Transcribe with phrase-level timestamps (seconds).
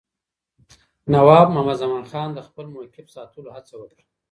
[1.13, 4.03] نواب محمد زمانخان د خپل موقف ساتلو هڅه وکړه.